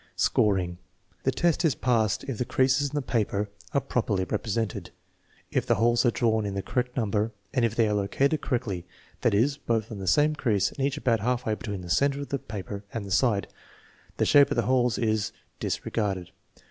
Scoring. 0.15 0.79
The 1.25 1.31
test 1.31 1.63
is 1.63 1.75
passed 1.75 2.23
if 2.23 2.39
the 2.39 2.43
creases 2.43 2.89
in 2.89 2.95
the 2.95 3.03
paper 3.03 3.51
are 3.71 3.79
properly 3.81 4.23
represented, 4.23 4.89
if 5.51 5.67
the 5.67 5.75
holes 5.75 6.03
are 6.07 6.09
drawn 6.09 6.43
in 6.43 6.55
the 6.55 6.63
correct 6.63 6.97
number, 6.97 7.33
and 7.53 7.63
if 7.63 7.75
they 7.75 7.87
are 7.87 7.93
located 7.93 8.41
correctly, 8.41 8.83
that 9.21 9.35
is, 9.35 9.57
both 9.57 9.91
on 9.91 9.99
the 9.99 10.07
same 10.07 10.33
crease 10.33 10.71
and 10.71 10.79
each 10.79 10.97
about 10.97 11.19
halfway 11.19 11.53
between 11.53 11.81
the 11.81 11.89
center 11.91 12.19
of 12.19 12.29
the 12.29 12.39
paper 12.39 12.83
and 12.91 13.05
the 13.05 13.11
side. 13.11 13.45
The 14.17 14.25
shape 14.25 14.49
of 14.49 14.55
the 14.55 14.63
holes 14.65 14.97
is 14.97 15.33
disregarded. 15.59 16.31